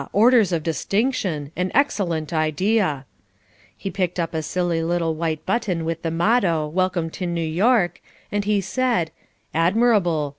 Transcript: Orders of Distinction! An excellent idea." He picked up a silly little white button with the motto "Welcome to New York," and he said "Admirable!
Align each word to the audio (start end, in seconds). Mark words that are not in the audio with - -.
Orders 0.13 0.51
of 0.51 0.63
Distinction! 0.63 1.51
An 1.55 1.69
excellent 1.75 2.33
idea." 2.33 3.05
He 3.77 3.91
picked 3.91 4.19
up 4.19 4.33
a 4.33 4.41
silly 4.41 4.81
little 4.81 5.13
white 5.13 5.45
button 5.45 5.85
with 5.85 6.01
the 6.01 6.09
motto 6.09 6.65
"Welcome 6.65 7.11
to 7.11 7.27
New 7.27 7.45
York," 7.47 8.01
and 8.31 8.43
he 8.43 8.61
said 8.61 9.11
"Admirable! 9.53 10.29